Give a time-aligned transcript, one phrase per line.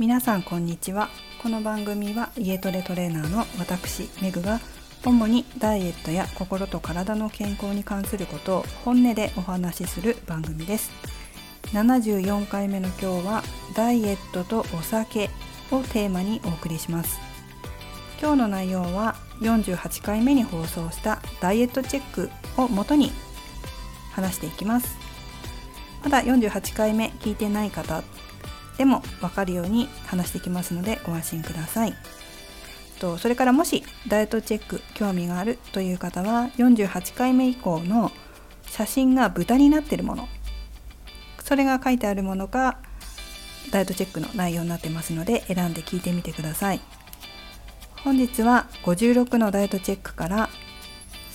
[0.00, 1.10] 皆さんこんにちは。
[1.42, 4.58] この番組は家トレトレーナーの私メグが
[5.04, 10.90] 主にダイエットや心と体の健康に関することを本音でお話しする番組です。
[11.74, 13.42] 74回目の今日は
[13.76, 15.28] ダイエットとお酒
[15.70, 17.20] をテーマにお送りします。
[18.22, 23.12] 今日の内容は48回目に放送したダイエットチェックをもとに
[24.12, 24.96] 話していきます。
[26.02, 28.02] まだ48回目聞いてない方
[28.80, 31.92] でも分かるように話してきますのでご安心ください。
[32.98, 38.10] とそれからもしダイエットチェック興味があるという方は48回目以降の
[38.70, 40.28] 写真が豚になってるもの。
[41.44, 42.78] それが書いてあるものが
[43.70, 46.80] ダイエットチェックの内容になってますので選んで聞いてみてください。
[48.02, 50.48] 本日は56のダイエットチェックから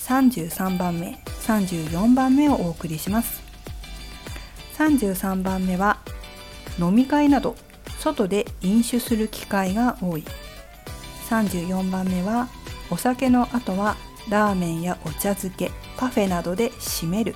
[0.00, 3.40] 33番目34番目をお送りします。
[4.78, 6.00] 33番目は
[6.78, 7.56] 飲み会など
[7.98, 10.24] 外で飲酒する機会が多い。
[11.28, 12.48] 34番目は
[12.90, 13.96] お酒の後は
[14.28, 17.34] ラーメンやお茶漬けパフェなどで締める。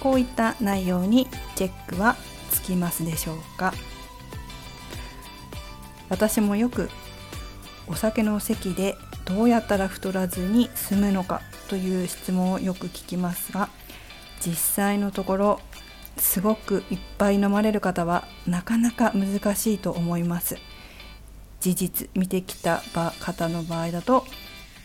[0.00, 2.16] こういった内容にチェックは
[2.50, 3.72] つきますでしょうか。
[6.08, 6.90] 私もよく
[7.86, 13.68] お酒の席でどうやったら太らずに済むのかという質問をよく聞きますが
[14.44, 15.60] 実際のところ
[16.16, 20.56] すごくいっぱい飲まれる方はなかなか難しいと思います。
[21.60, 22.82] 事実見てきた
[23.20, 24.24] 方の場合だと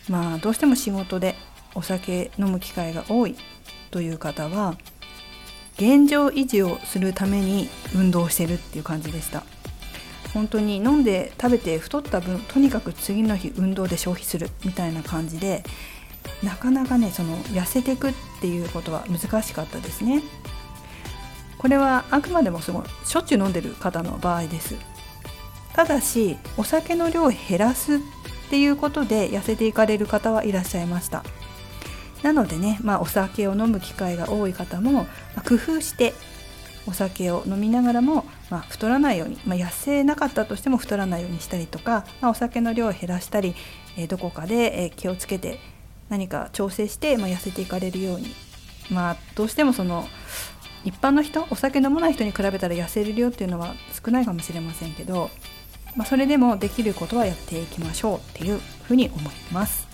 [0.08, 1.34] まあどうしても仕事で
[1.74, 3.36] お酒飲む機会が多い
[3.90, 4.76] という方は
[5.74, 9.44] 現状維持をするために運動してるっていう感じでした。
[10.34, 15.64] 本当に飲んで食べて太った分とにかく次の日運動で消費するみたいな感じで
[16.42, 20.22] なかなかねその痩せていくっていうことは難しかったですね。
[21.58, 24.76] これはあくまでもすごいしょっちゅう飲んでる方の場合です。
[25.74, 27.98] ただしお酒の量を減らすっ
[28.50, 31.24] ていうことで痩せていかれる方はいらっしゃいました。
[32.22, 35.06] なのでね、まあ、お酒を飲む機会が多い方も、ま
[35.36, 36.14] あ、工夫して
[36.86, 43.54] お酒を飲みながらも、まあ、太らないように、まあ、痩せなかったとしても太らないようにしたりとか、まあ、お酒の量を減らしたり、
[43.96, 45.60] えー、どこかで、えー、気をつけて
[46.08, 48.34] 何か調整して、まあ、痩せていかれるように、
[48.90, 50.08] まあ、どうしてもその
[50.84, 53.74] 一般の人お酒飲まない人に比べたら痩せる量っていうのは
[54.04, 55.30] 少ないかもしれませんけど、
[55.96, 59.86] まあ、それでもできることはやっていきましょうっていうふうに思います。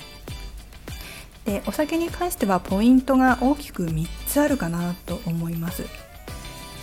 [1.45, 5.85] でお酒に関してはポイントが大きく3つあるかなと思います。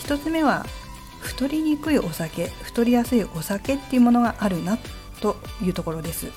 [0.04, 0.66] 1つ目は
[1.22, 4.78] 太りにくいお酒太りやすいお酒っていうものがあるな
[5.22, 6.28] というところです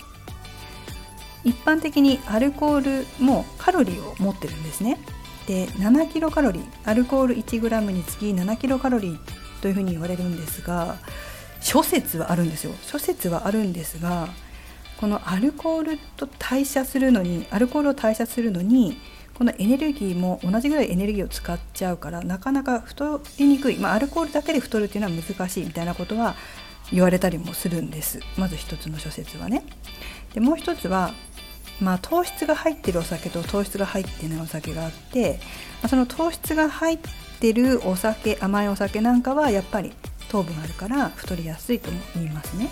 [1.42, 4.98] 一般的にアルコールもカロリーを持ってるんですね
[5.46, 9.18] で7キロカロリーアルコール 1g につき7キロカロリー
[9.60, 10.96] というふうに言われるんですが
[11.60, 12.74] 諸説はあるんですよ。
[12.82, 14.28] 諸説はあるんですが
[14.98, 18.98] このアルコールと代謝するのにアルコールを代謝するのに
[19.34, 26.36] このエネルギーも同じぐらいエネルギーを使っちゃうからなかなか太りにくい、まあ、アルコールだけで太るっていうのは難しいみたいなことは
[26.92, 28.20] 言われたりもするんです。
[28.38, 29.64] まず一つの諸説はね。
[30.34, 31.12] でもう一つは
[31.80, 35.40] まあ、糖質が入ってるお酒と糖質が入ってないお酒があって、
[35.82, 36.98] まあ、その糖質が入っ
[37.40, 39.92] てるお酒甘いお酒なんかはやっぱり
[40.28, 42.68] 糖分あるから太りやすいとも言いますね。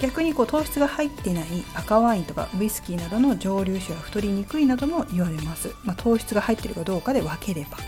[0.00, 7.78] 逆にこう糖質が入ってない赤ワインとかウイスキーなどの蒸留酒は太りにくいなども言われます、まあ、糖質が入ってるかどうかで分ければ。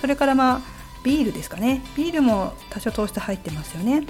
[0.00, 0.60] それからまあ
[1.04, 1.82] ビールですかね。
[1.96, 4.06] ビールも多少糖質入ってますよね。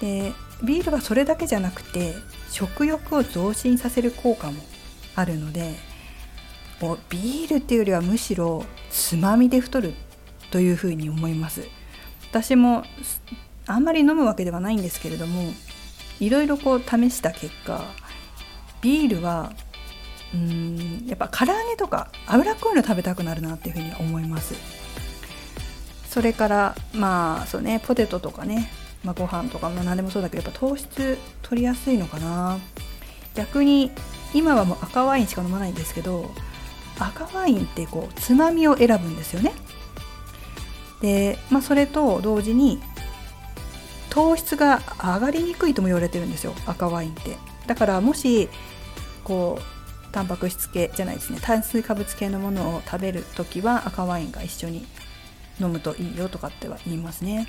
[0.00, 0.32] で
[0.62, 2.14] ビールはそれだけじゃなくて
[2.50, 4.62] 食欲を増進させる効果も
[5.14, 5.74] あるので
[6.80, 9.94] もうビールっていうよりはむしろつまみで太る
[10.50, 11.64] というふうに思います。
[12.30, 12.84] 私も
[13.66, 15.52] あんまり飲むわけではないんですけれども
[16.20, 17.84] いろいろこう試した結果
[18.80, 19.52] ビールは
[20.32, 24.54] うんやっぱ唐揚げとか脂っこいの食べたくなるなっていうふうに思います。
[26.08, 28.70] それからまあそうねポテトとかね、
[29.04, 32.58] まあ、ご飯とか、ま、何でもそうだけどやっぱ糖質取りやすいのかな。
[33.34, 33.90] 逆に
[34.34, 36.30] 今はもう赤ワインしか飲まないんですけど
[36.98, 39.52] 赤ワインってこうつまみを選ぶんですよね。
[41.00, 42.80] で、まあ、それと同時に
[44.10, 47.36] 糖質が上がりにくいとも言われてるんですよ赤ワインって。
[47.66, 48.48] だからもし
[49.24, 54.84] こうタンパク質系じゃないですね炭水化物系のものを食べる時は赤ワインが一緒に
[55.60, 57.46] 飲むといいよとかっては言いますね。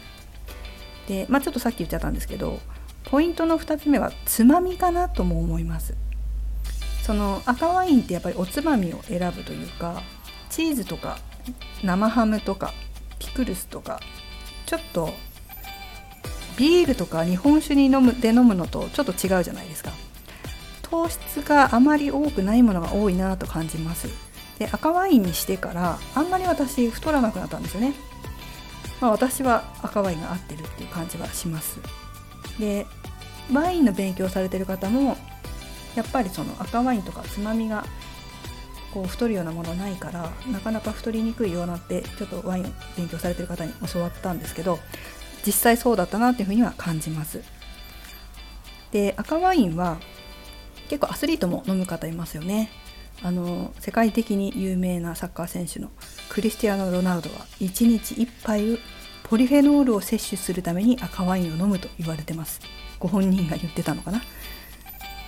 [1.12, 2.62] でまあちょっとさっき言っちゃったんですけど
[3.04, 5.94] ポイントの2つ目はつまみかなとも思います。
[7.04, 10.04] その赤ワインってやっぱりおつまみを選ぶというか
[10.50, 11.18] チーズとか
[11.84, 12.74] 生ハムとか
[13.20, 14.00] ピクルスとか
[14.66, 15.10] ちょっと
[16.58, 19.92] ビールとか日本酒に飲むで飲むのとちょっと違うじゃないですか。
[20.84, 24.08] 糖質があまり多くないものが多いなと感じます。
[24.60, 27.96] で赤ワインにしてからあんまり私太らなくなったんですよね。
[29.02, 31.80] まあ、私は赤ワインが合ってるっていう感じはします。
[32.60, 32.86] で
[33.52, 35.18] ワインの勉強されてる方も
[35.96, 37.86] やっぱりその赤ワインとかつまみが
[38.94, 44.80] こう太るようなものないからなかなか太りにくいようなってちょっとワインを勉強されてる方に教わったんですけど
[45.46, 47.42] 実際そうだったなっていうふうには感じます。
[48.92, 49.98] で赤ワインは
[50.90, 52.70] 結構アスリートも飲む方いますよね。
[53.24, 55.90] あの世界的に有名なサッカー選手の
[56.32, 58.80] クリスティアーノ・ロナウドは1日1杯
[59.24, 62.62] ポリフェノールを摂取するために赤ワインを飲むと言われてます。
[63.00, 64.22] ご本人が言ってたのかな？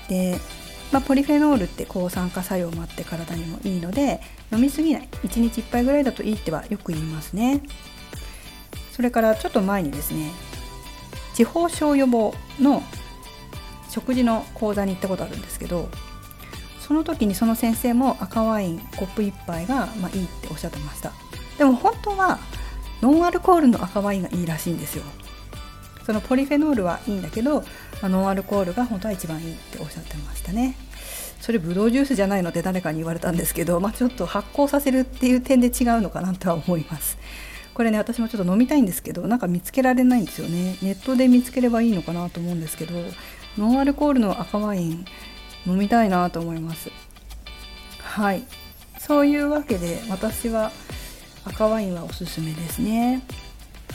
[0.07, 0.39] で、
[0.93, 4.21] まあ、ポリフェノールって抗酸化作用もあって体にもいいので
[4.53, 5.09] 飲みすぎない。
[5.23, 7.63] 1日1杯ぐらいだといいってはよく言いますね。
[8.93, 10.31] それからちょっと前にですね
[11.33, 12.81] 地方症予防の
[13.89, 15.89] 食事の講座に行ったことあるんですけど
[16.85, 21.13] その時にその先生も赤ワインコップ1杯が、まあ、いいっておっしゃってました。
[21.57, 22.39] でも本当は
[23.01, 25.03] ノンアルコールの赤ワインがいいらしいんですよ。
[26.05, 27.65] そのポリフェノールはいいんだけど、ま
[28.03, 30.75] あ、ノンアルコールが本当は一番いいっておっしゃってましたね。
[31.39, 37.17] それブドウジュースじゃないのって誰かに言われたんですけど、まあ、ちょっと発酵させるっていう点で違うのかなとは思います。
[37.73, 40.77] これね私もちょっと飲みたいんですけどなんか見つけられないんですよね。
[40.81, 42.93] ネットで見つければいいのかなと思うんですけど
[43.57, 45.05] ノンアルコールの赤ワイン
[45.65, 46.89] 飲みたいなと思います。
[48.01, 48.43] はい。
[48.99, 50.71] そういうわけで私は
[51.45, 53.23] 赤ワインはおすすめですね。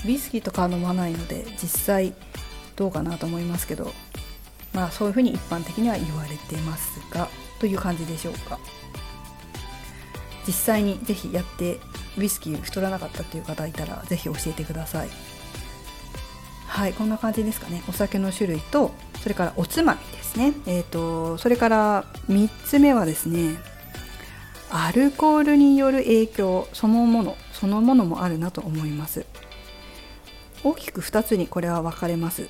[0.05, 2.15] ウイスキーとか飲まないので実際
[2.76, 3.93] どうかなと思いますけど
[4.73, 7.29] まあそういうふうに一般的には言われてますが
[7.59, 8.59] という感じでしょうか。
[10.47, 11.79] 実際にぜひやって
[12.17, 15.09] ウイスキー太らなかったっていう方いたらぜひ教えてください。
[16.67, 16.93] はい。
[16.94, 17.82] こんな感じですかね。
[17.88, 18.93] お酒の種類と
[19.23, 20.18] それからおつまみです。
[20.36, 20.52] ね。
[20.66, 23.56] えーと、それから3つ目はですね
[24.70, 29.26] アルコールによる影響そのものそのものもあるなと思います。
[30.64, 32.48] 大きく2つにこれは分かれます。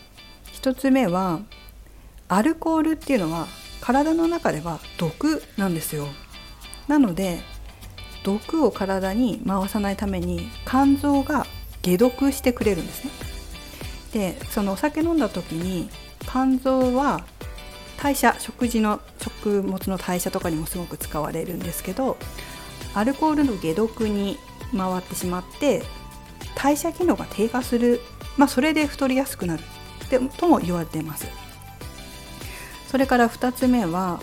[0.55, 1.41] 1つ目は
[2.29, 3.47] アルコールっていうのは
[3.81, 6.09] 体の中では毒なんですよ。
[6.89, 7.41] なので
[8.25, 11.47] 毒を体に回さないために肝臓が
[11.83, 13.11] 解毒してくれるんですね。
[14.13, 15.89] でそのお酒飲んだ時に
[16.21, 17.25] 肝臓は
[18.01, 22.17] 代謝食事の食物の代謝とかにもすごく使われるんですけど
[22.95, 24.39] アルコールの解毒に
[24.77, 25.83] 回ってしまって
[26.55, 28.01] 代謝機能が低下する、
[28.37, 29.63] まあ、それで太りやすくなる
[30.11, 31.27] でとも言われています。
[32.91, 34.21] それから2つ目は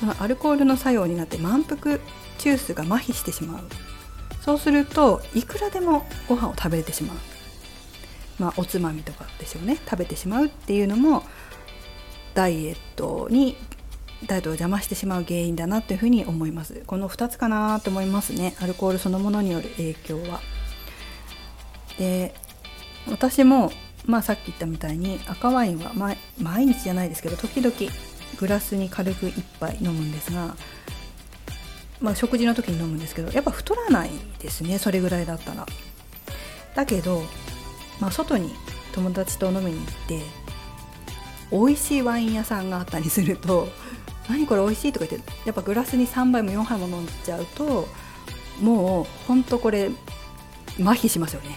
[0.00, 1.98] そのアルコールの作用になって満腹
[2.38, 3.64] 中枢が麻痺してしまう。
[4.40, 7.16] そうするといくらでもご飯を食べれてしまう。
[8.38, 9.78] まあおつまみとかでしょうね。
[9.88, 11.22] 食べてしまうっていうのも
[12.34, 13.56] ダイエットに
[14.26, 16.82] ダイエットを邪魔してしまう原因だなというふうに思います。
[16.86, 18.54] この2つかなと思いますね。
[18.60, 20.40] アルコールそのものによる影響は。
[21.98, 22.34] で
[23.10, 23.72] 私も
[24.06, 25.92] まあさっき言ったみたいに赤ワインは
[26.40, 27.74] 毎日じゃないですけど時々
[28.38, 30.54] グラスに軽く1杯飲むんですが
[32.00, 35.66] まあ、食事の時に飲むんですけどやっぱ太らないですねそれぐらいだったら。
[36.74, 37.22] だけど、
[38.00, 38.54] まあ、外に
[38.92, 40.22] 友達と飲みに行って
[41.50, 43.68] 美味しいワイン屋さんがあったりすると
[44.28, 47.88] 「何これ美味しい」とか言ってやっぱグラスに3杯も4杯も飲んじゃうと
[48.60, 49.90] もうほんとこれ
[50.80, 51.56] 麻痺しますよね。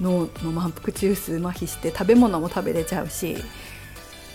[0.00, 3.36] 脳の満腹中枢麻痺して食べ物も食べれちゃうし。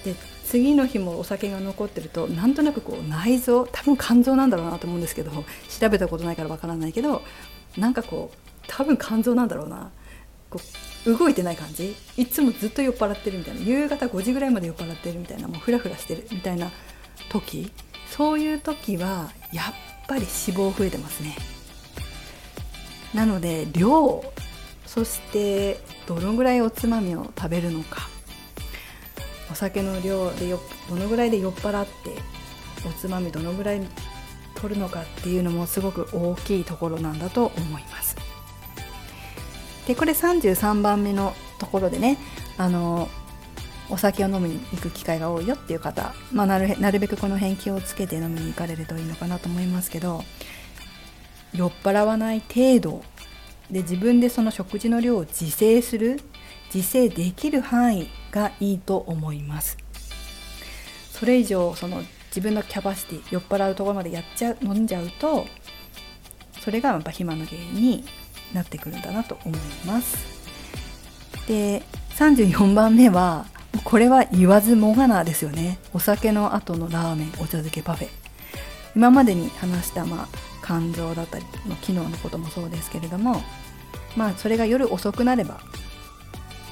[0.04, 0.16] で
[0.46, 7.22] 次の日もお酒が残ってるとなんとなくこう内臓多分肝臓なんだろうなと思うんですけど調べたことないからわからないけど
[7.78, 9.92] なんかこう多分肝臓なんだろうな。
[10.50, 11.96] こう動いてない感じ？
[12.18, 13.62] いつもずっと酔っ払ってるみたいな。
[13.62, 15.48] 夕方5時ぐらいまで酔っ払ってるみたいな。
[15.48, 16.72] もうフラフラしてるみたいな
[17.30, 17.72] 時？
[18.10, 19.66] そういう時はやっ
[20.08, 21.36] ぱり脂肪増えてますね。
[23.14, 24.24] なので量
[24.86, 28.10] そしてどのぐらいおつまみを食べるのか。
[29.52, 31.92] お酒の量でよどのぐらいで酔っ払って
[32.88, 33.82] おつまみどのぐらい
[34.56, 38.01] 取るのかっていうのもすごく大きいところなんだと思います。
[39.92, 42.18] でこれ33番目のところでね
[42.58, 43.10] あの
[43.90, 50.24] お酒を飲みに行く機会が多いよっていう方、まあ、なるなるべくこの辺気をつけて飲みに行かれるといいのかなと思いますけど
[51.54, 53.04] 酔っ払わない程度
[53.70, 56.22] で自分でその食事の量を自制する
[56.74, 59.78] 自制できる範囲がいいと思います。
[61.12, 65.46] それ以上その自分のキャパシティ酔っ払うところまでやっちゃう飲んじゃうと
[66.62, 68.06] それがやっぱ肥満の原因に
[68.54, 70.18] なってくるんだなと思います。
[71.48, 71.84] で
[72.18, 73.46] 34番目は
[73.84, 75.80] これは言わずもがなですよね。
[75.94, 78.22] お酒の後のラーメンお茶漬けパフェ。
[78.96, 80.28] 今までに話した、まあ、
[80.66, 83.42] 肝臓だったりの機能のこともそうですけれども
[84.16, 85.62] まあそれが夜遅くなれば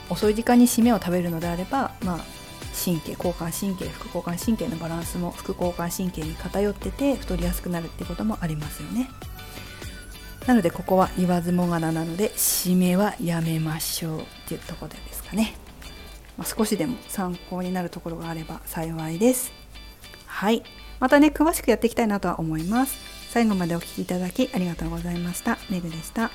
[0.09, 2.19] 遅い時間に締めを食べるのであればまあ
[2.83, 9.09] 神経交感神経副交感神経のバランスも副交感神経に偏ってて太りやすくなるっていうこともありますよね。
[10.49, 15.53] なのでここは言わずもがななので締めはやめましょうっていうところですかね、
[16.39, 19.51] まあ、少しでも参考になるところがあれば幸いです。
[20.25, 20.63] はい。
[20.99, 22.97] またね詳しくやっていきたいなとは思います。
[23.29, 25.59] 最後までお聴きいただきありがとうございました。
[25.69, 26.31] めぐでした。